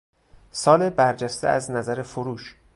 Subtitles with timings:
[0.51, 2.55] سال برجسته از نظر فروش